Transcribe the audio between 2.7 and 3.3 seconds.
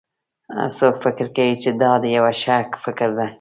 فکر ده